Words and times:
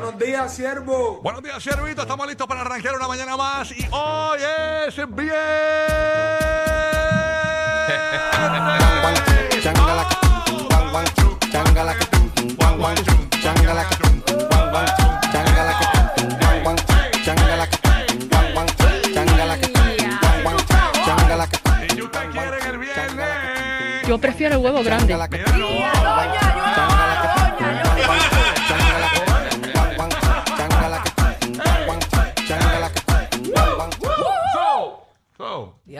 Buenos 0.00 0.18
días, 0.18 0.54
siervo. 0.54 1.20
Buenos 1.22 1.42
días, 1.42 1.62
Siervito. 1.62 2.00
Estamos 2.00 2.26
listos 2.26 2.46
para 2.46 2.62
arrancar 2.62 2.94
una 2.94 3.06
mañana 3.06 3.36
más. 3.36 3.70
Y 3.70 3.86
hoy 3.90 4.40
es 4.88 4.96
viernes. 4.96 5.30
¿Y 21.94 22.02
usted 22.02 22.30
quiere 22.30 22.70
el 22.70 22.78
viernes? 22.78 24.08
Yo 24.08 24.16
prefiero 24.18 24.54
el 24.56 24.64
huevo 24.64 24.82
grande. 24.82 25.14
Mira, 25.30 26.49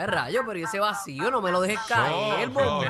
rayo, 0.07 0.41
pero 0.45 0.59
¿y 0.59 0.63
ese 0.63 0.79
vacío 0.79 1.29
no 1.31 1.41
me 1.41 1.51
lo 1.51 1.61
dejes 1.61 1.79
caer, 1.87 2.51
so. 2.53 2.81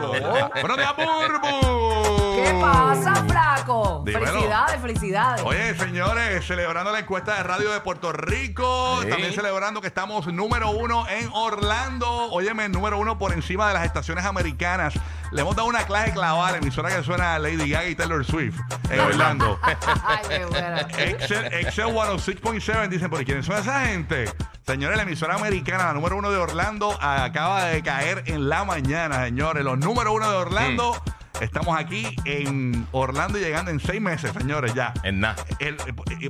Buenos 0.61 0.77
días, 0.77 0.95
Burbu. 0.95 2.35
¿Qué 2.35 2.57
pasa, 2.59 3.15
flaco? 3.27 4.03
Dímelo. 4.05 4.25
Felicidades, 4.27 4.81
felicidades. 4.81 5.41
Oye, 5.45 5.75
señores, 5.77 6.45
celebrando 6.45 6.91
la 6.91 6.99
encuesta 6.99 7.35
de 7.35 7.43
radio 7.43 7.71
de 7.71 7.81
Puerto 7.81 8.11
Rico, 8.11 8.99
también 9.07 9.33
celebrando 9.33 9.81
que 9.81 9.87
estamos 9.87 10.27
número 10.27 10.71
uno 10.71 11.07
en 11.07 11.29
Orlando. 11.33 12.31
Óyeme, 12.31 12.69
número 12.69 12.97
uno 12.97 13.17
por 13.17 13.33
encima 13.33 13.67
de 13.67 13.73
las 13.73 13.85
estaciones 13.85 14.25
americanas. 14.25 14.93
Le 15.31 15.41
hemos 15.41 15.55
dado 15.55 15.67
una 15.67 15.85
clase 15.85 16.11
clavada 16.11 16.49
a 16.49 16.51
la 16.51 16.57
emisora 16.57 16.89
que 16.89 17.03
suena 17.03 17.35
a 17.35 17.39
Lady 17.39 17.69
Gaga 17.69 17.87
y 17.87 17.95
Taylor 17.95 18.25
Swift 18.25 18.59
en 18.89 18.99
Orlando. 18.99 19.59
Ay, 20.05 20.17
qué 20.27 20.45
buena. 20.45 20.81
Excel, 20.81 21.45
Excel 21.53 21.85
106.7 21.87 22.89
dicen, 22.89 23.09
¿por 23.09 23.23
quiénes 23.23 23.45
son 23.45 23.57
esa 23.57 23.85
gente? 23.85 24.25
Señores, 24.71 24.95
la 24.95 25.03
emisora 25.03 25.35
americana, 25.35 25.87
la 25.87 25.93
número 25.93 26.15
uno 26.15 26.31
de 26.31 26.37
Orlando, 26.37 26.97
acaba 27.01 27.65
de 27.65 27.83
caer 27.83 28.23
en 28.27 28.47
la 28.47 28.63
mañana, 28.63 29.25
señores. 29.25 29.65
Los 29.65 29.77
número 29.77 30.13
uno 30.13 30.31
de 30.31 30.37
Orlando. 30.37 30.93
Estamos 31.41 31.77
aquí 31.77 32.07
en 32.23 32.87
Orlando 32.93 33.37
y 33.37 33.41
llegando 33.41 33.69
en 33.69 33.81
seis 33.81 33.99
meses, 33.99 34.31
señores, 34.31 34.73
ya. 34.73 34.93
En 35.03 35.19
nada. 35.19 35.35
Eh, 35.59 35.75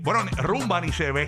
bueno, 0.01 0.25
rumba 0.37 0.81
ni 0.81 0.91
se 0.91 1.11
ve 1.11 1.27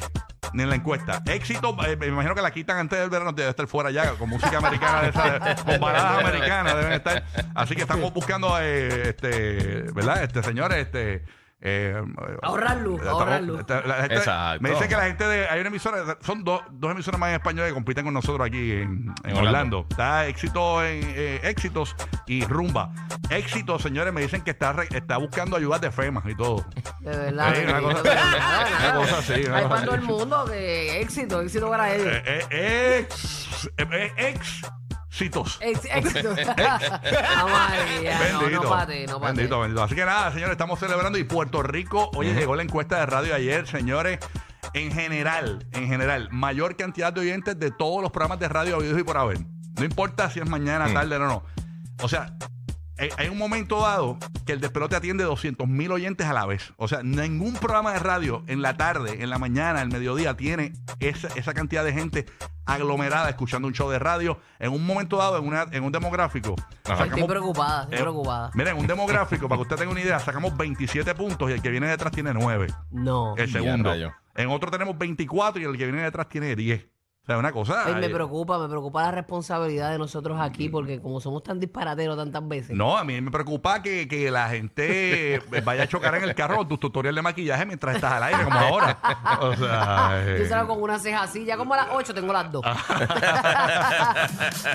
ni 0.54 0.64
en 0.64 0.70
la 0.70 0.76
encuesta. 0.76 1.22
Éxito, 1.28 1.78
eh, 1.86 1.96
me 1.98 2.08
imagino 2.08 2.34
que 2.34 2.42
la 2.42 2.50
quitan 2.50 2.80
antes 2.80 2.98
del 2.98 3.12
verano, 3.12 3.32
debe 3.32 3.52
estar 3.52 3.68
fuera 3.68 3.92
ya, 3.92 4.10
con 4.14 4.28
música 4.28 4.58
americana, 4.58 5.04
de 5.04 5.10
esa, 5.10 5.56
con 5.66 5.80
baladas 5.80 6.20
americanas 6.20 6.76
deben 6.76 6.94
estar. 6.94 7.24
Así 7.54 7.76
que 7.76 7.84
estamos 7.84 8.12
buscando, 8.12 8.58
eh, 8.60 9.10
este, 9.10 9.84
¿verdad? 9.94 10.24
Este, 10.24 10.42
señores, 10.42 10.80
este. 10.80 11.24
Eh, 11.66 12.04
Ahorrar 12.42 12.78
luz, 12.82 13.02
ahorrar 13.08 13.42
luz. 13.42 13.62
esta- 13.62 13.82
la 13.88 13.96
gente- 14.02 14.16
Exacto. 14.16 14.62
Me 14.62 14.72
dice 14.72 14.88
que 14.90 14.96
la 14.98 15.04
gente 15.06 15.24
de. 15.26 15.48
Hay 15.48 15.62
una 15.62 15.70
emisora, 15.70 16.18
son 16.20 16.44
dos, 16.44 16.62
dos 16.72 16.92
emisoras 16.92 17.18
más 17.20 17.30
en 17.30 17.36
español 17.36 17.68
que 17.68 17.74
compiten 17.74 18.04
con 18.04 18.14
nosotros 18.14 18.46
aquí 18.46 18.74
en, 18.74 18.82
en 18.82 19.14
En 19.24 19.38
Orlando. 19.38 19.40
Orlando. 19.80 19.86
Está 19.90 20.28
éxito 20.28 20.84
en 20.84 21.02
eh, 21.06 21.40
éxitos 21.44 21.96
y 22.28 22.44
rumba. 22.46 22.92
Éxito, 23.30 23.80
señores, 23.80 24.14
me 24.14 24.20
dicen 24.22 24.42
que 24.42 24.52
está, 24.52 24.74
re- 24.74 24.90
está 24.92 25.16
buscando 25.18 25.56
ayudas 25.56 25.80
de 25.80 25.90
FEMA 25.92 26.22
y 26.28 26.36
todo. 26.36 26.66
De 27.00 27.10
verdad. 27.18 27.54
Sí, 27.56 27.62
una 27.64 27.82
cosa- 27.82 28.02
una 28.02 29.18
así, 29.18 29.34
una 29.46 29.58
Hay 29.58 29.64
cosa 29.64 29.70
para 29.70 29.86
todo 29.86 29.96
el 29.96 30.02
así. 30.02 30.08
mundo 30.12 30.46
que 30.46 31.02
éxito, 31.02 31.42
éxito 31.42 31.70
para 31.70 31.96
ellos. 31.96 32.08
Eh, 32.08 32.46
eh, 32.52 33.08
ex, 33.08 33.70
eh, 33.78 34.14
éxitos. 35.24 35.58
Ex- 35.62 35.86
éxito. 35.86 36.30
María, 37.50 38.18
no, 38.34 38.40
Bendito. 38.40 38.64
no 38.64 38.70
pate, 38.70 39.08
no 39.08 39.20
pate. 39.20 39.34
bendito, 39.34 39.60
bendito. 39.60 39.84
Así 39.84 39.96
que 39.96 40.06
nada, 40.06 40.32
señores, 40.32 40.52
estamos 40.54 40.80
celebrando 40.80 41.18
y 41.18 41.24
Puerto 41.24 41.64
Rico, 41.64 42.10
oye, 42.16 42.34
llegó 42.34 42.56
la 42.56 42.64
encuesta 42.64 43.00
de 43.00 43.06
radio 43.06 43.36
ayer, 43.36 43.68
señores. 43.68 44.20
En 44.74 44.92
general, 44.92 45.66
en 45.74 45.88
general, 45.88 46.30
mayor 46.32 46.76
cantidad 46.78 47.12
de 47.14 47.22
oyentes 47.22 47.60
de 47.60 47.70
todos 47.72 48.02
los 48.02 48.12
programas 48.12 48.40
de 48.40 48.48
radio 48.48 48.78
habidos 48.78 49.00
y 49.00 49.04
por 49.04 49.18
haber. 49.18 49.40
No 49.78 49.84
importa 49.86 50.30
si 50.30 50.40
es 50.40 50.48
mañana, 50.50 50.92
tarde 50.94 51.16
o 51.18 51.20
no. 51.20 51.44
O 52.02 52.08
sea, 52.08 52.34
hay, 52.98 53.10
hay 53.18 53.30
un 53.30 53.38
momento 53.38 53.82
dado 53.82 54.18
que 54.46 54.54
el 54.54 54.62
despelote 54.62 54.96
atiende 54.96 55.24
200 55.24 55.68
mil 55.68 55.92
oyentes 55.92 56.28
a 56.28 56.34
la 56.34 56.46
vez. 56.46 56.74
O 56.78 56.88
sea, 56.88 57.02
ningún 57.04 57.54
programa 57.54 57.94
de 57.94 58.00
radio 58.00 58.44
en 58.48 58.62
la 58.62 58.78
tarde, 58.78 59.24
en 59.24 59.30
la 59.30 59.40
mañana, 59.40 59.82
el 59.82 59.90
mediodía 59.90 60.36
tiene 60.36 60.74
esa, 61.00 61.28
esa 61.36 61.54
cantidad 61.54 61.84
de 61.84 61.94
gente 61.94 62.26
aglomerada 62.66 63.30
escuchando 63.30 63.68
un 63.68 63.74
show 63.74 63.90
de 63.90 64.00
radio. 64.00 64.40
En 64.60 64.72
un 64.72 64.86
momento 64.86 65.18
dado, 65.18 65.38
en, 65.38 65.46
una, 65.48 65.66
en 65.72 65.84
un 65.84 65.92
demográfico. 65.92 66.56
Estoy 66.90 67.24
preocupada, 67.24 67.84
estoy 67.84 67.98
Eh, 67.98 68.02
preocupada. 68.02 68.52
Miren, 68.54 68.78
un 68.78 68.88
demográfico, 68.88 69.48
para 69.50 69.58
que 69.58 69.64
usted 69.64 69.76
tenga 69.76 69.92
una 69.92 70.02
idea, 70.02 70.20
sacamos 70.20 70.56
27 70.56 71.14
puntos 71.16 71.50
y 71.50 71.54
el 71.54 71.62
que 71.62 71.70
viene 71.70 71.88
detrás 71.88 72.12
tiene 72.12 72.34
9. 72.34 72.68
No. 72.92 73.36
El 73.38 73.52
segundo. 73.52 73.94
En 74.36 74.50
otro 74.50 74.72
tenemos 74.72 74.98
24 74.98 75.62
y 75.62 75.66
el 75.66 75.78
que 75.78 75.86
viene 75.86 76.04
detrás 76.04 76.28
tiene 76.28 76.56
10. 76.56 76.88
O 77.24 77.26
sea, 77.26 77.38
una 77.38 77.54
cosa. 77.54 77.84
Ay, 77.86 77.96
me 77.96 78.08
eh, 78.08 78.10
preocupa, 78.10 78.60
me 78.60 78.68
preocupa 78.68 79.04
la 79.04 79.12
responsabilidad 79.12 79.92
de 79.92 79.98
nosotros 79.98 80.38
aquí, 80.42 80.68
porque 80.68 81.00
como 81.02 81.22
somos 81.22 81.42
tan 81.42 81.58
disparateros 81.58 82.18
tantas 82.18 82.46
veces. 82.46 82.76
No, 82.76 82.98
a 82.98 83.06
mí 83.06 83.22
me 83.22 83.32
preocupa 83.32 83.82
que, 83.82 84.10
que 84.10 84.30
la 84.30 84.50
gente 84.50 85.42
vaya 85.64 85.84
a 85.84 85.88
chocar 85.88 86.16
en 86.16 86.24
el 86.24 86.36
carro 86.36 86.58
con 86.58 86.68
tus 86.68 86.82
tutoriales 86.82 87.16
de 87.16 87.22
maquillaje 87.22 87.66
mientras 87.66 87.96
estás 87.96 88.12
al 88.12 88.24
aire, 88.24 88.44
como 88.44 88.60
ahora. 88.60 89.00
O 89.40 89.56
sea. 89.56 90.22
eh, 90.22 90.40
Yo 90.40 90.50
salgo 90.50 90.74
con 90.74 90.84
una 90.84 91.00
ceja 91.00 91.24
así, 91.24 91.46
ya 91.46 91.56
como 91.56 91.74
a 91.76 91.78
las 91.78 91.88
8 91.94 92.14
tengo 92.14 92.34
las 92.34 92.52
dos. 92.52 92.66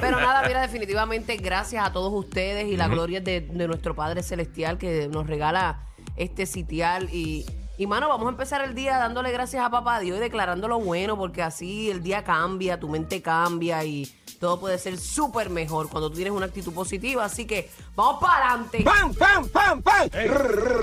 Pero 0.01 0.19
nada, 0.19 0.43
mira, 0.47 0.63
definitivamente 0.63 1.37
gracias 1.37 1.85
a 1.87 1.93
todos 1.93 2.13
ustedes 2.15 2.67
y 2.67 2.79
la 2.79 2.89
gloria 2.89 3.21
de, 3.21 3.43
de 3.43 3.67
nuestro 3.69 3.95
Padre 3.95 4.23
Celestial 4.23 4.79
que 4.79 5.07
nos 5.13 5.27
regala 5.27 5.81
este 6.17 6.47
sitial 6.47 7.11
y... 7.13 7.45
Y 7.79 7.87
mano, 7.87 8.09
vamos 8.09 8.27
a 8.27 8.31
empezar 8.31 8.61
el 8.63 8.75
día 8.75 8.99
dándole 8.99 9.31
gracias 9.31 9.65
a 9.65 9.71
papá 9.71 10.01
Dios 10.01 10.17
y 10.19 10.21
declarando 10.21 10.67
lo 10.67 10.81
bueno, 10.81 11.17
porque 11.17 11.43
así 11.43 11.91
el 11.91 12.03
día 12.03 12.25
cambia, 12.25 12.81
tu 12.81 12.89
mente 12.89 13.23
cambia 13.23 13.85
y 13.85 14.13
todo 14.41 14.59
puede 14.61 14.79
ser 14.79 14.99
súper 14.99 15.49
mejor 15.51 15.89
cuando 15.89 16.11
tú 16.11 16.17
tienes 16.17 16.33
una 16.33 16.47
actitud 16.47 16.73
positiva. 16.73 17.25
Así 17.25 17.45
que 17.47 17.71
vamos 17.95 18.21
para 18.21 18.49
adelante. 18.51 18.83
¡Pam, 18.85 19.15
pam, 19.15 19.49
pam, 19.49 19.83
pam! 19.83 20.09
Ey, 20.13 20.29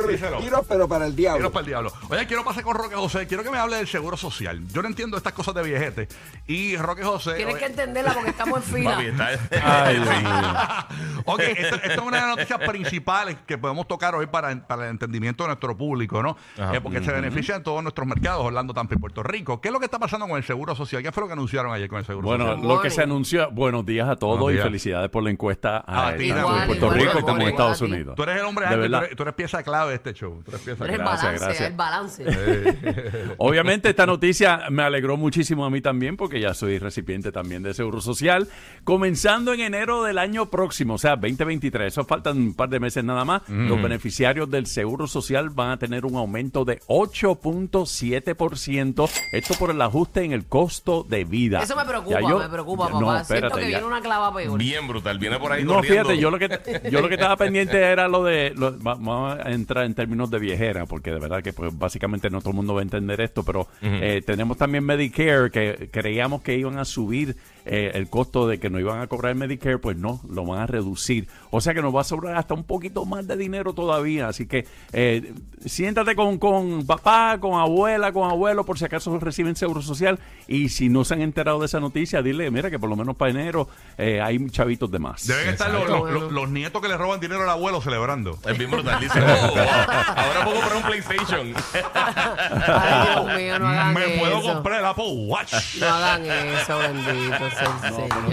díselo. 0.09 0.39
Tiros, 0.39 0.65
pero 0.67 0.87
para 0.87 1.05
el 1.05 1.13
Quiero 1.15 1.33
diablo. 1.33 1.51
para 1.51 1.61
el 1.61 1.65
diablo. 1.67 1.91
Oye, 2.09 2.27
quiero 2.27 2.43
pasar 2.45 2.63
con 2.63 2.75
Roque 2.75 2.95
José. 2.95 3.27
Quiero 3.27 3.43
que 3.43 3.51
me 3.51 3.57
hable 3.57 3.75
del 3.77 3.87
seguro 3.87 4.15
social. 4.17 4.65
Yo 4.69 4.81
no 4.81 4.87
entiendo 4.87 5.15
estas 5.17 5.33
cosas 5.33 5.53
de 5.55 5.63
viejete. 5.63 6.07
Y 6.47 6.75
Roque 6.77 7.03
José. 7.03 7.33
Tienes 7.35 7.55
oye- 7.55 7.59
que 7.65 7.71
entenderla 7.71 8.13
porque 8.13 8.29
estamos 8.29 8.57
en 8.57 8.63
fila. 8.73 8.97
Ay, 9.63 9.95
Dios 9.95 10.09
ok, 11.25 11.39
esto, 11.41 11.75
esto 11.75 11.91
es 11.91 11.97
una 12.07 12.17
de 12.21 12.27
las 12.27 12.35
noticias 12.37 12.59
principales 12.59 13.37
que 13.45 13.57
podemos 13.57 13.85
tocar 13.87 14.15
hoy 14.15 14.27
para, 14.27 14.65
para 14.67 14.85
el 14.85 14.91
entendimiento 14.91 15.43
de 15.43 15.47
nuestro 15.49 15.75
público, 15.77 16.21
¿no? 16.23 16.37
Ajá. 16.57 16.73
Porque 16.85 17.03
se 17.03 17.11
benefician 17.11 17.63
todos 17.63 17.81
nuestros 17.81 18.07
mercados, 18.07 18.45
Orlando, 18.45 18.71
Tampa 18.73 18.93
y 18.93 18.97
Puerto 18.97 19.23
Rico. 19.23 19.59
¿Qué 19.59 19.69
es 19.69 19.73
lo 19.73 19.79
que 19.79 19.85
está 19.85 19.97
pasando 19.97 20.27
con 20.27 20.37
el 20.37 20.43
seguro 20.43 20.75
social? 20.75 21.01
¿Qué 21.01 21.11
fue 21.11 21.21
lo 21.21 21.27
que 21.27 21.33
anunciaron 21.33 21.73
ayer 21.73 21.89
con 21.89 21.97
el 21.97 22.05
seguro 22.05 22.27
Bueno, 22.27 22.45
social? 22.45 22.67
lo 22.67 22.81
que 22.81 22.89
se 22.91 23.01
anunció, 23.01 23.49
buenos 23.51 23.85
días 23.85 24.07
a 24.07 24.15
todos 24.17 24.53
y 24.53 24.57
felicidades 24.57 25.09
por 25.09 25.23
la 25.23 25.31
encuesta 25.31 25.83
A 25.87 26.09
a, 26.09 26.15
ti, 26.15 26.29
tanto 26.29 26.41
igual, 26.41 26.59
en 26.61 26.67
Puerto 26.67 26.85
igual, 26.85 26.99
Rico 26.99 27.09
igual, 27.09 27.23
como 27.23 27.35
en 27.35 27.41
igual 27.41 27.51
Estados. 27.51 27.81
Unidos. 27.81 28.15
Tú 28.15 28.23
eres 28.23 28.37
el 28.37 28.45
hombre 28.45 28.65
De 28.67 28.73
ángel, 28.73 28.85
tú 28.85 28.91
verdad. 28.91 29.03
eres, 29.05 29.17
tú 29.17 29.23
eres 29.23 29.35
pieza 29.35 29.63
clave 29.63 29.89
de 29.89 29.95
este 29.95 30.13
show. 30.13 30.41
Tú 30.43 30.51
eres 30.51 30.61
pieza 30.61 30.85
clave. 30.85 30.97
Gracias, 30.97 31.21
balance, 31.23 31.45
gracias. 31.45 31.69
el 31.69 31.75
balance. 31.75 33.33
Obviamente 33.37 33.89
esta 33.89 34.05
noticia 34.05 34.61
me 34.69 34.83
alegró 34.83 35.17
muchísimo 35.17 35.65
a 35.65 35.69
mí 35.69 35.81
también 35.81 36.17
porque 36.17 36.39
ya 36.39 36.53
soy 36.53 36.77
recipiente 36.77 37.31
también 37.31 37.63
de 37.63 37.73
Seguro 37.73 37.99
Social, 37.99 38.47
comenzando 38.83 39.53
en 39.53 39.61
enero 39.61 40.03
del 40.03 40.17
año 40.17 40.49
próximo, 40.49 40.95
o 40.95 40.97
sea, 40.97 41.05
sea, 41.05 41.15
2023, 41.17 41.87
eso 41.87 42.03
faltan 42.03 42.37
un 42.37 42.53
par 42.55 42.69
de 42.69 42.79
meses 42.79 43.03
nada 43.03 43.23
más, 43.25 43.43
los 43.47 43.81
beneficiarios 43.81 44.49
del 44.49 44.65
Seguro 44.65 45.05
Social 45.07 45.49
van 45.51 45.69
a 45.69 45.77
tener 45.77 46.05
un 46.05 46.15
aumento 46.15 46.65
de 46.65 46.74
8.7%, 46.87 49.09
esto 49.33 49.53
por 49.55 49.71
el 49.71 49.81
ajuste 49.81 50.23
en 50.23 50.31
el 50.31 50.45
costo 50.45 51.03
de 51.07 51.23
vida. 51.25 51.61
Eso 51.63 51.75
me 51.75 51.85
preocupa, 51.85 52.21
yo- 52.21 52.39
me 52.39 52.49
preocupa, 52.49 52.87
papá. 52.87 52.99
no, 52.99 53.07
Siento 53.11 53.21
espérate, 53.33 53.55
que 53.55 53.61
ya- 53.71 53.79
viene 53.79 53.85
una 53.85 54.01
clava 54.01 54.33
peor. 54.35 54.57
Bien 54.57 54.87
brutal. 54.87 55.19
Viene 55.19 55.39
por 55.39 55.51
ahí 55.51 55.63
No, 55.63 55.75
corriendo. 55.75 56.09
fíjate, 56.09 56.21
yo 56.21 56.31
lo 56.31 56.39
que 56.39 56.49
yo 56.91 57.01
lo 57.01 57.07
que 57.07 57.15
estaba 57.15 57.35
pendiente 57.45 57.79
era 57.81 58.07
lo 58.07 58.23
de 58.23 58.53
lo- 58.55 58.77
vamos 58.77 59.37
a 59.39 59.51
entrar 59.51 59.85
en 59.85 59.93
términos 59.93 60.29
de 60.31 60.39
viejera, 60.39 60.85
porque 60.85 61.11
de 61.11 61.19
verdad 61.19 61.43
que 61.43 61.53
pues, 61.53 61.77
básicamente 61.77 62.29
no 62.29 62.39
todo 62.39 62.51
el 62.51 62.55
mundo 62.57 62.73
va 62.73 62.81
a 62.81 62.83
entender 62.83 63.21
esto, 63.21 63.43
pero 63.43 63.67
eh, 63.81 64.21
tenemos 64.25 64.57
también 64.57 64.83
Medicare 64.83 65.49
que 65.51 65.89
creíamos 65.91 66.41
que 66.41 66.57
iban 66.57 66.77
a 66.79 66.85
subir 66.85 67.35
eh, 67.65 67.91
el 67.95 68.09
costo 68.09 68.47
de 68.47 68.59
que 68.59 68.69
no 68.69 68.79
iban 68.79 69.01
a 69.01 69.07
cobrar 69.07 69.31
el 69.33 69.37
Medicare, 69.37 69.77
pues 69.79 69.97
no, 69.97 70.21
lo 70.29 70.45
van 70.45 70.59
a 70.61 70.67
reducir. 70.67 71.27
O 71.51 71.61
sea 71.61 71.73
que 71.73 71.81
nos 71.81 71.95
va 71.95 72.01
a 72.01 72.03
sobrar 72.03 72.35
hasta 72.37 72.53
un 72.53 72.63
poquito 72.63 73.05
más 73.05 73.27
de 73.27 73.35
dinero 73.37 73.73
todavía. 73.73 74.27
Así 74.27 74.45
que 74.47 74.65
eh, 74.93 75.33
siéntate 75.65 76.15
con, 76.15 76.37
con 76.37 76.85
papá, 76.85 77.37
con 77.39 77.59
abuela, 77.59 78.11
con 78.11 78.29
abuelo, 78.29 78.65
por 78.65 78.77
si 78.79 78.85
acaso 78.85 79.17
reciben 79.19 79.55
seguro 79.55 79.81
social. 79.81 80.19
Y 80.47 80.69
si 80.69 80.89
no 80.89 81.03
se 81.05 81.15
han 81.15 81.21
enterado 81.21 81.59
de 81.59 81.65
esa 81.65 81.79
noticia, 81.79 82.21
dile, 82.21 82.51
mira 82.51 82.69
que 82.69 82.77
por 82.79 82.89
lo 82.89 82.95
menos 82.95 83.15
para 83.15 83.31
enero 83.31 83.67
eh, 83.97 84.21
hay 84.21 84.37
chavitos 84.49 84.91
de 84.91 84.99
más. 84.99 85.25
Deben 85.27 85.49
estar 85.49 85.71
los, 85.71 85.81
Exacto. 85.83 86.05
los- 86.11 86.21
los- 86.23 86.31
los 86.31 86.49
nietos 86.49 86.81
que 86.81 86.87
le 86.87 86.97
roban 86.97 87.19
dinero 87.19 87.43
al 87.43 87.49
abuelo 87.49 87.81
celebrando. 87.81 88.37
Es 88.47 88.57
bien 88.57 88.69
brutal. 88.69 88.99
Dice, 88.99 89.19
oh, 89.21 89.23
ahora 89.25 90.43
puedo 90.43 90.57
comprar 90.59 90.75
un 90.77 90.83
PlayStation. 90.83 91.53
Ay, 91.93 93.07
Dios 93.25 93.37
mío, 93.37 93.59
no 93.59 93.67
hagan 93.67 93.93
Me 93.93 94.07
puedo 94.19 94.41
comprar 94.41 94.79
el 94.79 94.85
Apple 94.85 95.05
Watch. 95.27 95.53
No 95.79 95.87
hagan 95.87 96.25
eso, 96.25 96.77
bendito 96.79 97.49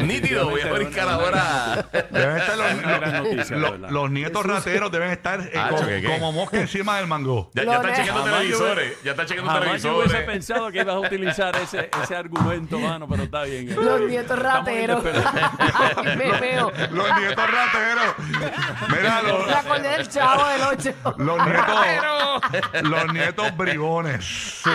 Nítido, 0.03 0.49
voy 0.51 0.61
a 0.61 0.73
brincar 0.73 1.09
ahora. 1.09 1.87
Deben 2.11 2.37
estar 2.37 2.57
los, 3.91 4.11
nietos 4.11 4.45
rateros 4.47 4.91
deben 4.93 5.11
estar 5.11 5.41
eh, 5.41 5.53
Ah, 5.57 5.69
como, 5.71 5.81
choque, 5.83 6.01
¿qué? 6.03 6.09
como 6.09 6.33
mosca 6.33 6.61
encima 6.61 6.97
del 6.99 7.07
mango. 7.07 7.51
Ya, 7.55 7.65
ya 7.65 7.77
están 7.77 7.95
chequeando 7.95 8.23
Jamás 8.23 8.31
yo 8.33 8.59
televisores. 8.59 9.03
Ya 9.03 9.11
están 9.13 9.27
chequeando 9.27 9.53
Jamás 9.53 9.65
yo 9.65 9.71
hubiese 9.73 9.89
televisores. 10.15 10.27
pensado 10.27 10.71
que 10.73 10.81
ibas 10.81 10.95
a 10.95 11.01
utilizar 11.01 11.57
ese, 11.57 11.91
ese 12.03 12.17
argumento, 12.17 12.79
mano, 12.79 13.07
pero 13.09 13.23
está 13.25 13.43
bien. 13.45 13.69
está 13.69 13.81
Los 13.83 13.99
bien. 13.99 14.11
nietos 14.11 14.37
Estamos 14.39 14.65
rateros. 14.65 15.05
Ay, 15.97 16.17
me 16.17 16.41
veo. 16.41 16.73
Los 16.91 17.19
nietos 17.19 17.51
rateros. 17.51 18.15
Mira, 18.89 19.23
los, 19.23 19.47
Me 19.47 19.53
acordé 19.55 19.89
del 19.89 20.09
chavo 20.09 20.49
del 20.49 20.63
8. 20.63 20.95
los 21.19 21.47
nietos. 21.47 22.83
Los 22.83 23.13
nietos 23.13 23.57
bribones. 23.57 24.25
Sí. 24.65 24.71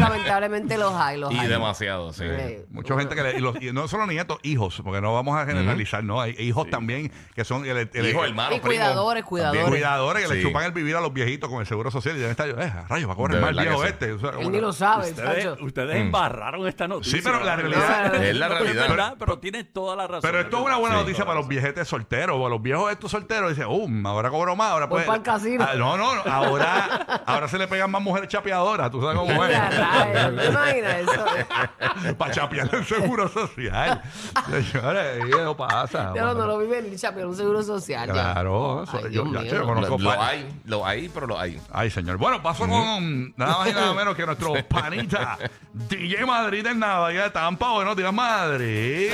Lamentablemente 0.00 0.76
los 0.78 0.94
hay, 0.94 1.18
los 1.18 1.32
Y 1.32 1.38
hay. 1.38 1.48
demasiado, 1.48 2.12
sí. 2.12 2.24
Sí. 2.24 2.56
Mucha 2.70 2.96
gente 2.98 3.14
que 3.16 3.22
le, 3.24 3.36
y, 3.38 3.40
los- 3.40 3.60
y 3.60 3.72
no 3.72 3.88
solo 3.88 4.06
nietos, 4.06 4.38
hijos, 4.44 4.80
porque 4.84 5.00
no 5.00 5.12
vamos 5.12 5.36
a 5.36 5.44
generalizar, 5.46 6.04
¿no? 6.04 6.20
Hay 6.20 6.36
hijos 6.38 6.70
también 6.70 7.10
que 7.34 7.44
son 7.44 7.66
el, 7.66 7.76
el- 7.92 8.06
Hijo, 8.08 8.22
el- 8.24 8.30
hermano, 8.30 8.50
Y 8.54 8.60
primo. 8.60 8.66
cuidadores, 8.66 9.24
cuidadores. 9.24 9.64
cuidadores 9.66 10.22
que 10.28 10.34
le 10.34 10.40
Sí. 10.40 10.46
chupan 10.46 10.64
el 10.64 10.72
vivir 10.72 10.94
a 10.96 11.00
los 11.00 11.12
viejitos 11.12 11.50
con 11.50 11.60
el 11.60 11.66
seguro 11.66 11.90
social 11.90 12.14
y 12.14 12.18
deben 12.18 12.30
estar, 12.30 12.48
eh, 12.48 12.72
rayos, 12.88 13.08
va 13.08 13.14
a 13.14 13.16
correr 13.16 13.36
De 13.36 13.42
mal 13.42 13.54
verdad 13.54 13.62
viejo 13.70 13.82
que 13.82 13.86
sí. 13.88 13.92
este. 13.92 14.12
O 14.12 14.18
sea, 14.20 14.28
Él 14.30 14.34
bueno. 14.36 14.50
ni 14.50 14.60
lo 14.60 14.72
sabe, 14.72 15.10
Ustedes, 15.10 15.60
ustedes 15.60 15.96
embarraron 15.96 16.66
esta 16.68 16.86
noticia. 16.86 17.18
Sí, 17.18 17.24
pero 17.24 17.42
la 17.42 17.56
realidad- 17.56 18.14
Es 18.26 18.36
la 18.36 18.48
Pero 18.48 18.60
realidad. 18.60 18.88
verdad, 18.88 19.14
pero 19.18 19.38
tienes 19.38 19.72
toda 19.72 19.96
la 19.96 20.06
razón. 20.06 20.20
Pero 20.22 20.40
esto 20.40 20.58
es 20.58 20.64
una 20.66 20.76
buena 20.76 20.96
Sí, 20.96 21.02
noticia 21.02 21.24
para 21.24 21.38
los 21.38 21.48
viejetes 21.48 21.88
solteros 21.88 22.36
o 22.40 22.48
los 22.48 22.60
viejos 22.62 22.90
estos 22.92 23.10
solteros. 23.10 23.50
Dicen, 23.50 23.66
um, 23.66 24.06
ahora 24.06 24.30
cobro 24.30 24.54
más, 24.56 24.70
ahora 24.72 24.86
Voy 24.86 24.96
pues. 25.02 25.06
pa'l 25.06 25.22
casino. 25.22 25.64
Ah, 25.68 25.74
no, 25.76 25.96
no, 25.96 26.14
no, 26.14 26.22
ahora, 26.30 27.22
ahora 27.26 27.48
se 27.48 27.58
le 27.58 27.66
pegan 27.68 27.90
más 27.90 28.02
mujeres 28.02 28.28
chapeadoras, 28.28 28.90
tú 28.90 29.00
sabes 29.00 29.16
cómo 29.16 29.46
Ya, 29.46 29.70
rayos, 29.70 30.36
¿Te 30.36 30.42
es. 30.44 30.50
imaginas 30.50 30.94
eso? 31.00 32.14
para 32.18 32.32
chapear 32.32 32.68
el 32.72 32.84
seguro 32.84 33.05
social. 33.28 34.02
Señores, 34.50 35.24
eso 35.28 35.56
pasa. 35.56 36.10
Pero 36.12 36.34
no 36.34 36.46
lo 36.46 36.58
vive 36.58 36.82
ni 36.82 36.96
chapeón, 36.96 37.28
un 37.28 37.36
seguro 37.36 37.62
social. 37.62 38.10
Claro, 38.10 38.82
eso- 38.84 38.96
Ay, 38.98 39.04
yo, 39.04 39.08
Dios 39.24 39.32
ya, 39.32 39.40
mío. 39.40 39.52
yo 39.54 39.64
conozco 39.64 39.98
Lo, 39.98 40.10
pa- 40.14 40.28
hay, 40.28 40.60
lo 40.64 40.86
hay, 40.86 41.08
pero 41.08 41.26
lo 41.26 41.38
hay. 41.38 41.60
Ay, 41.72 41.90
señor. 41.90 42.16
Bueno, 42.18 42.42
paso 42.42 42.66
con 42.68 43.32
nada 43.36 43.58
más 43.58 43.68
y 43.68 43.72
nada 43.72 43.94
menos 43.94 44.14
que 44.16 44.26
nuestro 44.26 44.52
panita 44.68 45.38
DJ 45.72 46.24
Madrid 46.26 46.66
en 46.66 46.78
Navidad 46.78 47.24
de 47.24 47.30
Tampa. 47.30 47.72
Buenos 47.72 47.96
días, 47.96 48.12
Madrid. 48.12 49.08
Eh, 49.10 49.12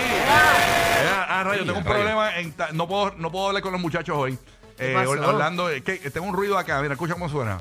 Ah, 1.29 1.43
rayo, 1.45 1.61
Sí, 1.63 1.67
tengo 1.67 1.79
un 1.79 1.85
rayo. 1.85 1.97
problema. 1.97 2.37
En 2.39 2.53
ta- 2.53 2.69
no, 2.73 2.87
puedo, 2.87 3.13
no 3.17 3.31
puedo 3.33 3.49
hablar 3.49 3.63
con 3.63 3.73
los 3.73 3.81
muchachos 3.81 4.17
hoy. 4.17 4.39
Eh, 4.79 4.93
pasó? 4.95 5.11
Orlando, 5.13 5.69
eh, 5.71 5.83
que, 5.83 5.99
tengo 6.11 6.27
un 6.27 6.35
ruido 6.35 6.59
acá. 6.59 6.81
Mira, 6.83 6.95
escucha 6.95 7.15
cómo 7.15 7.29
suena. 7.29 7.61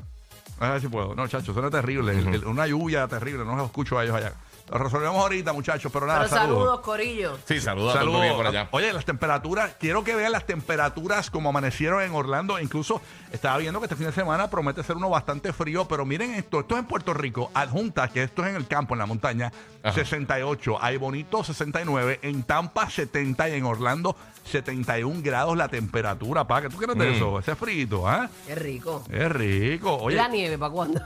A 0.60 0.70
ver 0.70 0.80
si 0.80 0.88
puedo. 0.88 1.14
No, 1.14 1.26
chacho, 1.26 1.52
suena 1.52 1.70
terrible. 1.70 2.12
El- 2.12 2.34
el- 2.34 2.44
una 2.44 2.66
lluvia 2.66 3.06
terrible. 3.08 3.44
No 3.44 3.56
los 3.56 3.66
escucho 3.66 3.98
a 3.98 4.04
ellos 4.04 4.14
allá. 4.16 4.32
Lo 4.70 4.78
resolvemos 4.78 5.16
ahorita, 5.18 5.52
muchachos, 5.52 5.92
pero 5.92 6.06
nada, 6.06 6.20
Pero 6.20 6.30
saludos. 6.30 6.58
saludos, 6.60 6.80
Corillo. 6.80 7.38
Sí, 7.46 7.60
saludos 7.60 7.94
a 7.94 8.00
todo 8.00 8.08
el 8.10 8.14
Saludos. 8.20 8.36
por 8.36 8.46
allá. 8.46 8.68
Oye, 8.70 8.92
las 8.92 9.04
temperaturas, 9.04 9.72
quiero 9.78 10.02
que 10.02 10.14
vean 10.14 10.32
las 10.32 10.46
temperaturas 10.46 11.30
como 11.30 11.50
amanecieron 11.50 12.00
en 12.02 12.14
Orlando. 12.14 12.58
Incluso 12.58 13.02
estaba 13.32 13.58
viendo 13.58 13.80
que 13.80 13.86
este 13.86 13.96
fin 13.96 14.06
de 14.06 14.12
semana 14.12 14.48
promete 14.48 14.82
ser 14.82 14.96
uno 14.96 15.10
bastante 15.10 15.52
frío, 15.52 15.86
pero 15.86 16.06
miren 16.06 16.34
esto, 16.34 16.60
esto 16.60 16.74
es 16.74 16.80
en 16.80 16.86
Puerto 16.86 17.12
Rico, 17.12 17.50
adjunta, 17.52 18.08
que 18.08 18.22
esto 18.22 18.42
es 18.44 18.50
en 18.50 18.56
el 18.56 18.66
campo, 18.66 18.94
en 18.94 19.00
la 19.00 19.06
montaña, 19.06 19.52
Ajá. 19.82 19.94
68, 19.94 20.78
hay 20.80 20.96
bonito 20.96 21.44
69, 21.44 22.20
en 22.22 22.42
Tampa 22.44 22.88
70 22.88 23.48
y 23.50 23.52
en 23.54 23.64
Orlando 23.64 24.16
71 24.44 25.20
grados 25.22 25.56
la 25.56 25.68
temperatura, 25.68 26.44
pa, 26.46 26.62
¿qué 26.62 26.68
tú 26.68 26.76
quieres 26.78 26.96
de 26.96 27.10
Mm. 27.10 27.14
eso? 27.14 27.38
Ese 27.38 27.54
frito, 27.56 28.08
¿ah? 28.08 28.28
Qué 28.46 28.54
rico. 28.54 29.04
Es 29.10 29.30
rico. 29.30 29.98
¿Y 30.02 30.06
Oye, 30.06 30.16
la 30.16 30.28
nieve 30.28 30.56
para 30.58 30.72
cuándo? 30.72 31.00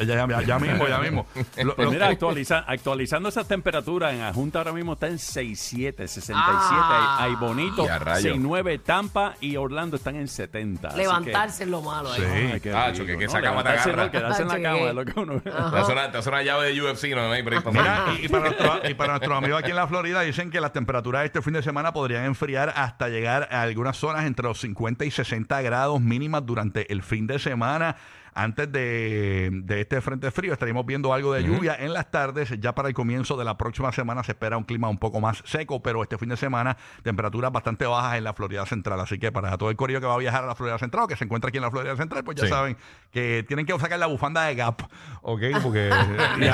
Ya, 0.00 0.26
ya- 0.26 0.42
ya 0.42 0.58
mismo, 0.58 0.86
ya 0.88 0.98
mismo. 0.98 1.26
Lo- 1.62 1.74
Pues 1.74 1.86
lo- 1.86 1.92
mira, 1.92 2.08
actualiza- 2.08 2.64
actualizando 2.66 3.28
esas 3.28 3.46
temperaturas, 3.48 4.12
en 4.14 4.22
Ajunta 4.22 4.58
ahora 4.58 4.72
mismo 4.72 4.92
está 4.94 5.06
en 5.08 5.18
67, 5.18 6.06
67, 6.08 6.34
Ah. 6.44 7.16
hay, 7.20 7.30
hay 7.30 7.36
Bonito, 7.36 7.84
Y 7.84 7.88
a 7.88 7.98
rayo. 7.98 8.22
69, 8.22 8.78
Tampa 8.78 9.34
y 9.40 9.56
Orlando 9.56 9.96
están 9.96 10.16
en 10.16 10.28
70. 10.28 10.88
así 10.88 10.96
que- 10.96 11.02
Levantarse 11.02 11.62
es 11.64 11.68
lo 11.70 11.82
malo 11.82 12.12
ahí. 12.12 12.20
Sí. 12.20 12.26
Ay, 12.52 12.60
qué 12.60 12.72
Ah, 12.72 12.90
rico, 12.90 13.04
que 13.06 13.14
¿no? 13.16 13.20
esa 13.22 13.40
cama 13.42 13.62
te 13.62 13.68
agarra. 13.70 14.10
Quedarse 14.10 14.42
en 14.42 14.50
Ah, 14.50 14.54
la 14.58 14.62
cama 14.62 14.78
choque. 14.78 14.88
es 14.88 14.94
lo 14.94 15.04
que 15.04 15.20
uno... 15.20 15.40
Te 15.40 15.50
hace, 15.50 15.92
una, 15.92 16.10
te 16.12 16.18
hace 16.18 16.28
una 16.28 16.42
llave 16.42 16.72
de 16.72 16.82
UFC, 16.82 17.14
no 17.14 17.30
hay 17.32 17.42
break 17.42 17.62
para 17.62 17.80
Mira, 17.80 18.04
y, 18.20 18.24
y 18.26 18.28
para 18.28 18.44
nuestro- 18.44 18.80
y 18.90 18.94
para 18.94 19.12
nuestros 19.14 19.38
amigos 19.38 19.60
aquí 19.60 19.70
en 19.70 19.76
la 19.76 19.86
Florida 19.86 20.20
dicen 20.22 20.50
que 20.50 20.60
las 20.60 20.72
temperaturas 20.72 21.24
este 21.24 21.42
fin 21.42 21.52
de 21.54 21.62
semana 21.62 21.92
podrían 21.92 22.24
enfriar 22.24 22.72
hasta 22.76 23.08
llegar 23.08 23.48
a 23.50 23.62
algunas 23.62 23.96
zonas 23.96 24.24
entre 24.26 24.44
los 24.46 24.60
50 24.60 25.04
y 25.04 25.10
60 25.10 25.60
grados 25.62 26.00
mínimas 26.00 26.44
durante 26.44 26.92
el 26.92 27.02
fin 27.02 27.26
de 27.26 27.38
semana. 27.38 27.96
Antes 28.40 28.70
de, 28.70 29.50
de 29.52 29.80
este 29.80 30.00
frente 30.00 30.30
frío 30.30 30.52
estaríamos 30.52 30.86
viendo 30.86 31.12
algo 31.12 31.32
de 31.32 31.42
lluvia 31.42 31.74
en 31.78 31.92
las 31.92 32.08
tardes. 32.10 32.54
Ya 32.60 32.72
para 32.72 32.86
el 32.86 32.94
comienzo 32.94 33.36
de 33.36 33.44
la 33.44 33.58
próxima 33.58 33.90
semana 33.90 34.22
se 34.22 34.30
espera 34.32 34.56
un 34.56 34.62
clima 34.62 34.88
un 34.88 34.98
poco 34.98 35.20
más 35.20 35.42
seco, 35.44 35.82
pero 35.82 36.04
este 36.04 36.18
fin 36.18 36.28
de 36.28 36.36
semana 36.36 36.76
temperaturas 37.02 37.50
bastante 37.50 37.84
bajas 37.84 38.16
en 38.16 38.22
la 38.22 38.34
Florida 38.34 38.64
Central. 38.64 39.00
Así 39.00 39.18
que 39.18 39.32
para 39.32 39.58
todo 39.58 39.70
el 39.70 39.76
corillo 39.76 40.00
que 40.00 40.06
va 40.06 40.14
a 40.14 40.18
viajar 40.18 40.44
a 40.44 40.46
la 40.46 40.54
Florida 40.54 40.78
Central 40.78 41.02
o 41.04 41.08
que 41.08 41.16
se 41.16 41.24
encuentra 41.24 41.48
aquí 41.48 41.58
en 41.58 41.64
la 41.64 41.70
Florida 41.72 41.96
Central, 41.96 42.22
pues 42.22 42.36
ya 42.36 42.44
Sí. 42.44 42.50
saben 42.50 42.76
que 43.10 43.44
tienen 43.48 43.66
que 43.66 43.76
sacar 43.78 43.98
la 43.98 44.06
bufanda 44.06 44.44
de 44.44 44.54
Gap, 44.54 44.82
¿ok? 45.22 45.42
Porque... 45.62 45.90
Y 46.38 46.44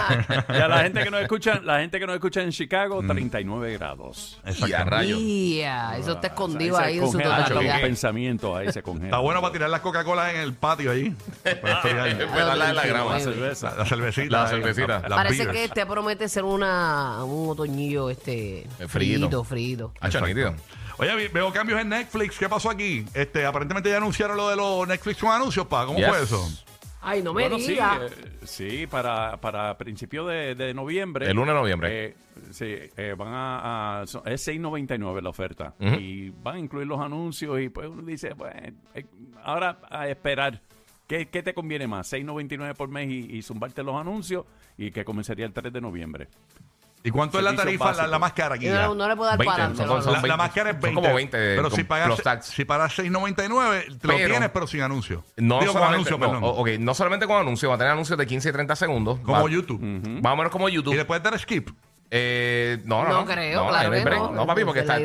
a 0.57 0.69
la 0.69 0.79
gente 0.85 1.05
que 1.05 1.11
nos 1.11 1.21
escucha, 1.23 1.61
la 1.63 1.81
gente 1.81 2.01
que 2.01 2.07
nos 2.07 2.15
escucha 2.15 2.41
en 2.43 2.51
Chicago, 2.51 3.03
39 3.07 3.77
grados. 3.77 4.41
Y 4.67 4.73
a 4.73 4.85
rayo. 4.85 5.19
Ya, 5.19 5.99
eso 5.99 6.13
está 6.13 6.29
escondido 6.29 6.77
se 6.79 6.83
ahí 6.83 6.99
en 6.99 7.11
su 7.11 7.19
totalidad. 7.19 7.81
pensamientos 7.83 8.57
ahí 8.57 8.73
se 8.73 8.83
congela. 8.83 9.07
Está 9.09 9.19
bueno 9.19 9.41
para 9.43 9.53
tirar 9.53 9.69
las 9.69 9.81
Coca-Cola 9.81 10.31
en 10.33 10.41
el 10.41 10.55
patio 10.55 10.91
ahí. 10.93 11.15
Enfriar. 11.83 12.17
Después 12.19 12.47
darle 12.47 12.73
la 12.75 12.83
de 12.83 12.89
grama. 12.89 13.13
La 13.15 13.21
cerveza. 13.21 13.71
la, 13.71 13.77
la 13.77 13.85
cervecita. 13.87 14.31
La 14.37 14.45
eh, 14.45 14.49
cervecita. 14.49 15.03
Parece 15.09 15.45
beers. 15.45 15.53
que 15.53 15.65
este 15.65 15.87
promete 15.87 16.29
ser 16.29 16.45
una, 16.45 17.25
un 17.25 17.51
otoñillo 17.51 18.11
este 18.11 18.61
Eh, 18.79 18.89
frito. 18.89 19.45
frito, 19.45 19.93
nítido. 20.27 20.55
Oye, 20.99 21.29
veo 21.29 21.53
cambios 21.53 21.81
en 21.81 21.89
Netflix. 21.89 22.39
¿Qué 22.39 22.49
pasó 22.49 22.71
aquí? 22.71 23.05
Este, 23.15 23.45
aparentemente 23.45 23.91
ya 23.91 23.97
anunciaron 23.97 24.37
lo 24.37 24.49
de 24.49 24.57
los 24.57 24.87
Netflix 24.87 25.19
con 25.21 25.31
anuncios, 25.33 25.67
pa. 25.67 25.87
¿Cómo 25.87 25.99
Yes. 25.99 26.09
fue 26.09 26.23
eso? 26.23 26.49
Ay, 27.07 27.21
no 27.23 27.35
me 27.35 27.43
Bueno, 27.43 27.59
sí, 27.59 27.73
diga. 27.73 27.99
eh, 28.03 28.39
sí, 28.45 28.87
para, 28.87 29.37
para 29.39 29.77
principios 29.77 30.27
de, 30.29 30.55
de 30.55 30.73
noviembre. 30.73 31.29
El 31.29 31.39
1 31.39 31.53
de 31.53 31.59
noviembre. 31.59 32.07
eh, 32.07 32.17
sí, 32.51 32.77
eh, 32.97 33.15
van 33.19 33.29
a, 33.35 34.01
a- 34.03 34.07
son- 34.07 34.23
es 34.25 34.41
6.99 34.49 35.21
la 35.21 35.29
oferta. 35.29 35.75
Y 35.79 36.31
van 36.31 36.55
a 36.55 36.59
incluir 36.61 36.87
los 36.87 36.99
anuncios 37.01 37.61
y 37.61 37.69
pues 37.69 37.89
uno 37.89 38.01
dice, 38.03 38.35
pues, 38.35 38.55
eh, 38.95 39.05
ahora 39.43 39.81
a 39.91 40.09
esperar. 40.09 40.63
¿Qué, 41.17 41.27
qué 41.29 41.43
te 41.45 41.55
conviene 41.55 41.87
más? 41.87 42.13
6.99 42.13 42.75
por 42.75 42.89
mes 42.89 43.09
y, 43.09 43.37
y 43.37 43.43
zumbarte 43.43 43.85
los 43.85 43.95
anuncios 43.95 44.45
y 44.77 44.91
que 44.91 45.05
comenzaría 45.05 45.47
el 45.47 45.53
3 45.53 45.73
de 45.73 45.81
noviembre. 45.81 46.27
¿Y 47.05 47.11
cuánto 47.11 47.39
es 47.39 47.45
la 47.45 47.55
tarifa, 47.55 47.93
la, 47.93 48.07
la 48.09 48.19
más 48.19 48.33
cara 48.33 48.55
aquí? 48.57 48.67
No, 48.67 48.95
no 48.97 49.07
le 49.09 49.15
puedo 49.15 49.29
dar 49.31 49.39
20, 49.39 49.55
para 49.55 49.75
son- 49.77 49.77
son 49.77 50.13
la, 50.15 50.21
la 50.21 50.23
20. 50.23 50.37
más 50.39 50.51
cara 50.53 50.71
es 50.71 50.75
Son 50.77 50.81
20. 50.83 51.01
como 51.03 51.15
20 51.15 51.37
Pero 51.37 51.63
con 51.71 51.77
si 51.77 51.85
pagas, 51.85 52.47
si 52.47 52.65
pagas 52.65 52.99
6.99, 52.99 53.99
te 54.01 54.09
lo 54.09 54.15
Pero- 54.17 54.29
tienes, 54.31 54.51
pero 54.51 54.67
sin 54.67 54.81
anuncio. 54.81 55.23
No 55.37 55.61
Digo, 55.61 55.73
con 55.73 55.83
solamente, 55.83 55.95
anuncio, 56.09 56.19
no, 56.19 56.21
perdón. 56.33 56.43
o- 56.45 56.61
ok, 56.63 56.69
no 56.81 56.95
solamente 56.95 57.27
con 57.29 57.37
anuncios, 57.37 57.71
va 57.71 57.75
a 57.75 57.79
tener 57.79 57.93
anuncios 57.93 58.19
de 58.19 58.27
15 58.27 58.49
y 58.49 58.53
30 58.53 58.75
segundos. 58.75 59.21
Como 59.21 59.41
Va- 59.45 59.49
YouTube. 59.51 59.81
Más 59.81 60.33
o 60.33 60.37
menos 60.37 60.51
como 60.51 60.69
YouTube. 60.69 60.95
Y 60.95 60.97
le 60.97 61.05
puedes 61.05 61.23
dar 61.23 61.39
skip. 61.39 61.69
Eh, 62.11 62.79
no, 62.85 63.03
no, 63.05 63.13
No 63.13 63.25
creo, 63.27 63.67
claro 63.69 63.91
no 63.91 64.03
break. 64.05 64.19
no. 64.21 64.33
No, 64.33 64.47
papi, 64.47 64.65
porque 64.65 64.81
está, 64.81 64.99
es 64.99 65.03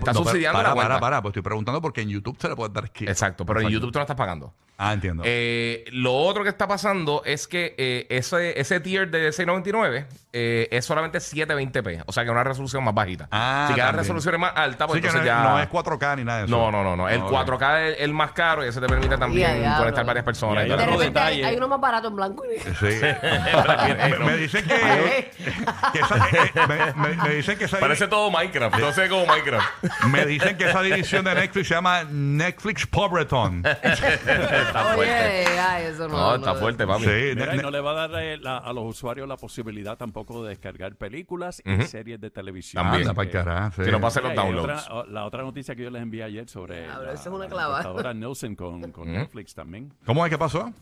pero 0.00 0.14
subsidiando 0.14 0.58
para, 0.58 0.68
la 0.70 0.74
para, 0.74 1.00
para, 1.00 1.22
pues 1.22 1.30
estoy 1.32 1.42
preguntando 1.42 1.80
porque 1.82 2.02
en 2.02 2.08
YouTube 2.10 2.36
se 2.40 2.48
le 2.48 2.54
puede 2.56 2.72
dar 2.72 2.86
skip. 2.86 3.08
Exacto, 3.08 3.44
pero 3.44 3.60
en. 3.60 3.68
YouTube 3.68 3.90
tú 3.92 3.98
no 3.98 4.02
estás 4.02 4.16
pagando. 4.16 4.52
Ah, 4.78 4.92
entiendo. 4.94 5.22
Eh, 5.24 5.84
lo 5.92 6.12
otro 6.14 6.42
que 6.42 6.48
está 6.48 6.66
pasando 6.66 7.22
es 7.24 7.46
que 7.46 7.74
eh, 7.78 8.06
ese, 8.10 8.58
ese 8.60 8.80
tier 8.80 9.10
de 9.10 9.30
699 9.30 10.06
eh, 10.32 10.68
es 10.72 10.84
solamente 10.84 11.18
720p, 11.18 12.02
o 12.06 12.12
sea 12.12 12.24
que 12.24 12.30
una 12.30 12.42
resolución 12.42 12.82
más 12.82 12.94
bajita. 12.94 13.28
Ah, 13.30 13.66
si 13.68 13.74
cada 13.74 13.92
resolución 13.92 14.34
es 14.34 14.40
más 14.40 14.52
alta, 14.56 14.86
pues 14.88 14.96
entonces 14.96 15.20
es- 15.20 15.26
ya. 15.26 15.42
no 15.42 15.60
es 15.60 15.68
4K 15.68 16.16
ni 16.16 16.24
nada 16.24 16.38
de 16.40 16.44
eso. 16.46 16.56
no, 16.56 16.72
no, 16.72 16.82
no, 16.82 16.96
no. 16.96 17.08
El 17.08 17.20
Ok. 17.20 17.30
4K 17.30 17.80
es 17.90 18.00
el 18.00 18.12
más 18.12 18.32
caro 18.32 18.64
y 18.64 18.68
ese 18.68 18.80
te 18.80 18.86
permite 18.88 19.16
también 19.18 19.62
conectar 19.78 20.04
varias 20.04 20.24
personas. 20.24 20.66
Y 20.66 20.68
y 20.68 21.42
hay 21.44 21.56
uno 21.56 21.68
más 21.68 21.80
barato 21.80 22.08
en 22.08 22.16
blanco 22.16 22.44
y 22.44 22.48
negro. 22.58 22.72
Sí. 22.80 22.98
me, 23.00 24.18
me 24.26 24.36
dicen 24.36 24.64
que, 24.66 25.30
que 25.92 25.98
esa, 26.00 26.28
me, 26.68 26.92
me- 27.08 27.22
me 27.22 27.34
dicen 27.34 27.58
que 27.58 27.64
esa 27.64 27.78
Parece 27.80 28.08
todo 28.08 28.30
Minecraft, 28.30 28.76
no 28.78 28.92
sé 28.92 29.08
como 29.08 29.26
Minecraft. 29.26 29.84
me 30.08 30.26
dicen 30.26 30.56
que 30.56 30.68
esa 30.68 30.82
división 30.82 31.24
de 31.24 31.34
Netflix 31.34 31.68
se 31.68 31.74
llama 31.74 32.04
Netflix 32.04 32.86
Pobreton. 32.86 33.62
está 33.82 34.84
fuerte. 34.94 35.02
Oye, 35.02 35.58
ay, 35.60 35.84
eso 35.86 36.08
no. 36.08 36.16
No, 36.16 36.34
está 36.36 36.54
fuerte, 36.54 36.86
papi. 36.86 37.04
Sí, 37.04 37.10
Mira, 37.34 37.46
ne- 37.46 37.54
y 37.54 37.56
ne- 37.58 37.62
no 37.62 37.70
le 37.70 37.80
va 37.80 37.90
a 37.92 38.08
dar 38.08 38.22
eh, 38.22 38.38
la- 38.38 38.58
a 38.58 38.72
los 38.72 38.84
usuarios 38.84 39.26
la 39.28 39.36
posibilidad 39.36 39.96
tampoco 39.96 40.42
de 40.42 40.50
descargar 40.50 40.94
películas 40.96 41.62
y 41.64 41.82
series 41.82 42.20
de 42.20 42.30
televisión. 42.30 42.82
También. 42.82 43.02
Anda 43.08 43.14
pa'l 43.14 43.30
carajo, 43.30 43.72
sí. 43.76 43.84
Si 43.84 43.90
no 43.90 44.00
pasa 44.00 44.20
los 44.20 44.30
Mira, 44.30 44.42
y 44.42 44.46
downloads. 44.46 44.82
otra- 44.88 44.94
o- 44.94 45.06
la 45.06 45.24
otra 45.24 45.42
noticia 45.42 45.74
que 45.74 45.82
yo 45.82 45.90
les 45.90 46.02
envié 46.02 46.22
ayer 46.24 46.48
sobre 46.48 46.82
Diablo, 46.82 47.06
la, 47.06 47.12
esa 47.12 47.22
es 47.22 47.26
una 47.28 47.44
la 47.44 47.50
clavada. 47.50 47.78
encuestadora 47.80 48.14
Nielsen 48.14 48.56
con, 48.56 48.92
con 48.92 49.12
Netflix 49.12 49.54
también, 49.54 49.92
¿Cómo 50.06 50.24
es 50.24 50.30
que 50.30 50.38
pasó? 50.38 50.72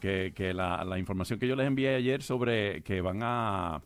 que, 0.00 0.32
que 0.34 0.54
la, 0.54 0.84
la 0.84 0.96
información 0.98 1.38
que 1.40 1.48
yo 1.48 1.56
les 1.56 1.66
envié 1.66 1.96
ayer 1.96 2.22
sobre 2.22 2.82
que 2.82 3.00
van 3.00 3.18
a... 3.22 3.80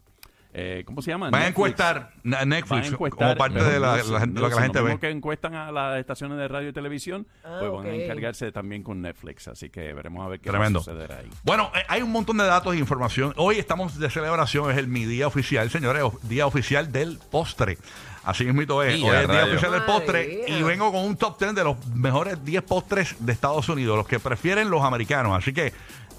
eh, 0.55 0.83
¿Cómo 0.85 1.01
se 1.01 1.11
llama? 1.11 1.31
Van 1.31 1.43
a 1.43 1.47
encuestar 1.49 2.11
na- 2.23 2.39
Van 2.39 2.43
a 2.53 2.57
Netflix 2.57 2.89
encuestar, 2.93 3.19
como 3.29 3.37
parte 3.37 3.63
de 3.63 3.81
la, 3.81 3.97
lo 3.97 4.21
que 4.49 4.55
la 4.55 4.63
gente 4.63 4.81
ve. 4.83 4.99
que 4.99 5.09
encuestan 5.11 5.55
a 5.55 5.73
las 5.73 5.99
estaciones 5.99 6.37
de 6.37 6.47
radio 6.49 6.69
y 6.69 6.73
televisión, 6.73 7.27
Ah, 7.45 7.57
pues 7.61 7.73
van 7.73 7.87
a 7.87 7.95
encargarse 7.95 8.53
también 8.53 8.83
con 8.83 9.01
Netflix. 9.01 9.49
Así 9.49 9.71
que 9.71 9.93
veremos 9.95 10.25
a 10.25 10.29
ver 10.29 10.41
qué 10.41 10.51
Tremendo. 10.51 10.81
va 10.81 10.83
a 10.83 10.85
suceder 10.85 11.13
ahí. 11.13 11.31
Bueno, 11.43 11.71
eh, 11.75 11.83
hay 11.89 12.03
un 12.03 12.13
montón 12.13 12.37
de 12.37 12.45
datos 12.45 12.75
e 12.75 12.79
información. 12.79 13.33
Hoy 13.37 13.59
estamos 13.59 13.99
de 13.99 14.11
celebración, 14.11 14.71
es 14.71 14.77
el 14.77 14.89
mi 14.89 15.07
día 15.07 15.27
oficial, 15.27 15.71
señores, 15.71 16.05
día 16.23 16.47
oficial 16.47 16.93
del 16.93 17.19
postre. 17.31 17.79
Así 18.25 18.45
mismo 18.45 18.63
es. 18.83 19.03
Hoy 19.03 19.09
es 19.09 19.15
el 19.25 19.29
día 19.31 19.45
oficial 19.47 19.73
del 19.73 19.83
postre 19.83 20.45
y 20.47 20.63
vengo 20.63 20.93
con 20.93 21.05
un 21.05 21.17
top 21.17 21.39
10 21.41 21.55
de 21.57 21.65
los 21.65 21.87
mejores 21.89 22.45
10 22.45 22.63
postres 22.63 23.17
de 23.19 23.33
Estados 23.33 23.69
Unidos, 23.69 23.97
los 23.97 24.07
que 24.07 24.21
prefieren 24.21 24.71
los 24.71 24.83
americanos. 24.85 25.37
Así 25.37 25.53
que 25.53 25.73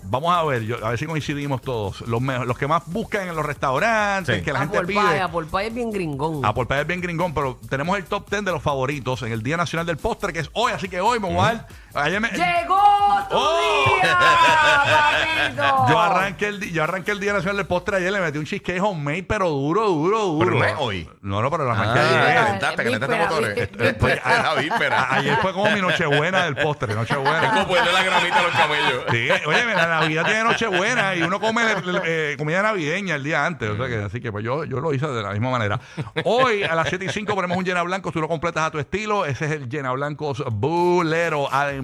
vamos 0.05 0.33
a 0.35 0.43
ver, 0.43 0.63
yo, 0.63 0.83
a 0.85 0.89
ver 0.89 0.99
si 0.99 1.05
coincidimos 1.05 1.61
todos. 1.61 2.01
Los, 2.01 2.21
me- 2.21 2.45
los 2.45 2.57
que 2.57 2.67
más 2.67 2.83
buscan 2.87 3.27
en 3.27 3.35
los 3.35 3.45
restaurantes, 3.45 4.37
Sí. 4.37 4.41
que 4.43 4.53
la 4.53 4.59
gente 4.59 4.77
Apple 4.77 4.87
pide. 4.93 5.01
Pie, 5.01 5.19
Apple 5.21 5.47
Pie 5.51 5.67
es 5.67 5.73
bien 5.73 5.91
gringón. 5.91 6.45
Apple 6.45 6.65
Pie 6.65 6.81
es 6.81 6.87
bien 6.87 7.01
gringón, 7.01 7.33
pero 7.33 7.59
tenemos 7.69 7.97
el 7.97 8.05
top 8.05 8.29
10 8.29 8.45
de 8.45 8.51
los 8.51 8.61
favoritos 8.61 9.21
en 9.23 9.31
el 9.31 9.41
Día 9.43 9.57
Nacional 9.57 9.85
del 9.85 9.97
Postre, 9.97 10.33
que 10.33 10.39
es 10.39 10.49
hoy. 10.53 10.71
Así 10.71 10.87
que 10.89 11.01
hoy 11.01 11.19
me 11.19 11.27
voy 11.27 11.37
a 11.39 11.43
dar- 11.53 11.67
ayer 11.95 12.19
me- 12.21 12.29
¡Llegó 12.29 12.81
tu 13.29 13.35
¡Oh! 13.37 13.59
día! 14.01 14.17
Yo 15.89 15.99
arranqué, 15.99 16.47
el, 16.47 16.59
di- 16.59 16.71
yo 16.71 16.83
arranqué 16.83 17.11
el 17.11 17.19
Día 17.19 17.33
Nacional 17.33 17.57
del 17.57 17.65
Postre 17.67 17.97
ayer, 17.97 18.11
le 18.11 18.19
metí 18.21 18.37
un 18.37 18.45
cheesecake 18.45 18.81
homemade, 18.81 19.23
pero 19.23 19.49
duro, 19.49 19.87
duro, 19.89 20.19
duro. 20.25 20.45
Pero 20.47 20.59
no 20.59 20.65
es 20.65 20.73
hoy. 20.79 21.09
No, 21.21 21.41
no, 21.41 21.51
pero 21.51 21.65
lo 21.65 21.71
arranqué 21.71 21.99
Ah, 21.99 22.09
ayer. 22.09 22.35
calentaste, 22.35 22.83
calentaste 22.83 23.15
víspera, 23.17 23.29
motores. 23.29 23.55
víspera. 23.55 23.93
Pues, 23.99 24.21
a- 24.25 24.43
La 24.43 24.53
víspera. 24.61 25.07
ayer 25.13 25.37
fue 25.41 25.53
como 25.53 25.69
mi 25.71 25.81
nochebuena 25.81 26.45
del 26.45 26.55
postre, 26.55 26.93
Es 26.93 26.95
como 26.95 27.01
nochebuena. 27.23 27.65
ponerle 27.67 27.91
la 27.93 28.03
gramita 28.03 28.39
a 28.39 28.41
los 28.43 28.51
camellos. 28.51 29.03
Sí, 29.11 29.27
oye, 29.45 29.65
mira, 29.65 29.87
la 29.87 29.99
Navidad 29.99 30.25
tiene 30.25 30.43
Nochebuena 30.43 31.15
y 31.15 31.21
uno 31.23 31.39
come 31.39 31.63
eh, 32.05 32.35
comida 32.37 32.61
navideña 32.61 33.15
el 33.15 33.23
día 33.23 33.45
antes. 33.45 33.69
O 33.69 33.77
sea 33.77 33.87
que, 33.87 33.97
así 34.03 34.21
que 34.21 34.31
pues 34.31 34.43
yo, 34.43 34.63
yo 34.65 34.79
lo 34.79 34.93
hice 34.93 35.07
de 35.07 35.21
la 35.21 35.31
misma 35.31 35.51
manera. 35.51 35.79
Hoy 36.25 36.63
a 36.63 36.73
las 36.75 36.89
7 36.89 37.05
y 37.05 37.09
5 37.09 37.35
ponemos 37.35 37.57
un 37.57 37.65
llena 37.65 37.83
blanco, 37.83 38.11
tú 38.11 38.19
lo 38.21 38.27
completas 38.27 38.63
a 38.63 38.71
tu 38.71 38.79
estilo. 38.79 39.25
Ese 39.25 39.45
es 39.45 39.51
el 39.51 39.69
llena 39.69 39.91
blancos 39.91 40.43
bulero. 40.51 41.47
Además, 41.51 41.82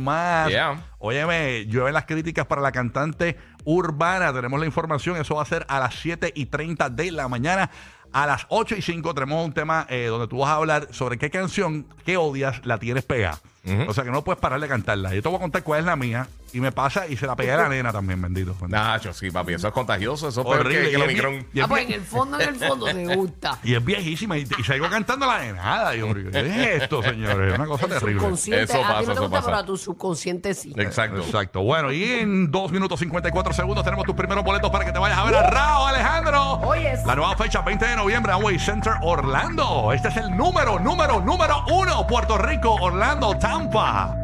Yeah. 0.49 0.83
óyeme, 0.99 1.65
llueven 1.65 1.93
las 1.93 2.05
críticas 2.05 2.45
para 2.45 2.61
la 2.61 2.71
cantante 2.71 3.37
urbana. 3.63 4.33
Tenemos 4.33 4.59
la 4.59 4.65
información, 4.65 5.17
eso 5.17 5.35
va 5.35 5.43
a 5.43 5.45
ser 5.45 5.65
a 5.69 5.79
las 5.79 5.95
7 5.95 6.31
y 6.35 6.47
30 6.47 6.89
de 6.89 7.11
la 7.11 7.27
mañana. 7.27 7.69
A 8.11 8.25
las 8.25 8.45
8 8.49 8.75
y 8.77 8.81
5 8.81 9.13
tenemos 9.13 9.45
un 9.45 9.53
tema 9.53 9.85
eh, 9.89 10.05
donde 10.07 10.27
tú 10.27 10.39
vas 10.39 10.49
a 10.49 10.55
hablar 10.55 10.87
sobre 10.91 11.17
qué 11.17 11.29
canción 11.29 11.85
que 12.05 12.17
odias 12.17 12.65
la 12.65 12.77
tienes 12.79 13.03
pegada. 13.05 13.39
O 13.87 13.93
sea 13.93 14.03
que 14.03 14.09
no 14.09 14.23
puedes 14.23 14.41
parar 14.41 14.59
de 14.59 14.67
cantarla. 14.67 15.13
Yo 15.13 15.21
te 15.21 15.29
voy 15.29 15.37
a 15.37 15.41
contar 15.41 15.61
cuál 15.61 15.81
es 15.81 15.85
la 15.85 15.95
mía 15.95 16.27
y 16.53 16.59
me 16.59 16.71
pasa 16.71 17.05
y 17.07 17.15
se 17.17 17.27
la 17.27 17.35
pegué 17.35 17.51
a 17.51 17.57
la 17.57 17.69
nena 17.69 17.91
también, 17.91 18.19
bendito. 18.19 18.55
Nacho, 18.67 19.13
sí, 19.13 19.29
papi, 19.29 19.53
eso 19.53 19.67
es 19.67 19.73
contagioso, 19.75 20.29
eso 20.29 20.41
es 20.41 20.47
peor 20.47 20.61
Horrible. 20.61 20.85
que, 20.89 20.97
que 20.97 21.13
y, 21.13 21.19
es 21.37 21.45
y 21.53 21.59
Ah, 21.59 21.67
pues 21.67 21.85
en 21.85 21.91
el 21.91 22.01
fondo, 22.01 22.39
en 22.39 22.49
el 22.49 22.55
fondo 22.55 22.85
te 22.87 23.15
gusta. 23.15 23.59
y 23.63 23.75
es 23.75 23.85
viejísima 23.85 24.39
y, 24.39 24.47
y 24.57 24.63
sigo 24.63 24.89
cantando 24.89 25.27
la 25.27 25.39
de 25.41 25.53
nada. 25.53 25.93
Yo, 25.93 26.11
digo, 26.15 26.31
¿qué 26.31 26.39
es 26.39 26.81
esto, 26.81 27.03
señores? 27.03 27.51
Es 27.53 27.59
una 27.59 27.67
cosa 27.67 27.85
El 27.85 27.91
terrible. 27.91 28.21
subconsciente, 28.21 28.63
Eso 28.63 28.73
a 28.73 28.77
ti 28.79 28.83
pasa, 28.87 28.99
no 29.01 29.05
te 29.05 29.11
eso 29.11 29.21
gusta, 29.21 29.35
pasa. 29.37 29.45
pero 29.45 29.57
a 29.57 29.65
tu 29.67 29.77
subconsciente 29.77 30.53
sí. 30.55 30.73
Exacto. 30.75 31.19
Exacto. 31.21 31.61
Bueno, 31.61 31.91
y 31.91 32.03
en 32.05 32.49
2 32.49 32.71
minutos 32.71 32.99
54 32.99 33.53
segundos 33.53 33.83
tenemos 33.85 34.03
tus 34.05 34.15
primeros 34.15 34.43
boletos 34.43 34.71
para 34.71 34.83
que 34.85 34.91
te 34.91 34.97
vayas 34.97 35.19
a 35.19 35.25
ver 35.25 35.35
a 35.35 35.47
Rao, 35.47 35.85
Alejandro. 35.85 36.53
Oye, 36.61 36.95
sí. 36.97 37.03
La 37.05 37.15
nueva 37.15 37.37
fecha, 37.37 37.61
20 37.61 37.85
de 37.85 37.95
noviembre, 37.99 38.31
Amway 38.31 38.57
Center, 38.57 38.93
Orlando. 39.01 39.91
Este 39.91 40.07
es 40.07 40.15
el 40.15 40.35
número, 40.35 40.79
número, 40.79 41.19
número 41.19 41.65
uno. 41.69 42.07
Puerto 42.07 42.37
Rico, 42.37 42.75
Orlando, 42.79 43.37
Tampa. 43.37 44.15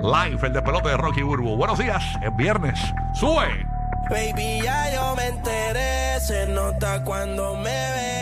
Live, 0.00 0.46
el 0.46 0.52
despelote 0.54 0.88
de 0.88 0.96
Rocky 0.96 1.22
Burbu. 1.22 1.54
Buenos 1.56 1.78
días, 1.78 2.02
es 2.22 2.34
viernes. 2.36 2.80
¡Sube! 3.12 3.66
Baby, 4.08 4.62
ya 4.62 4.94
yo 4.94 5.14
me 5.14 5.26
enteré, 5.26 6.18
se 6.20 6.46
nota 6.46 7.04
cuando 7.04 7.54
me 7.56 7.68
ve. 7.68 8.18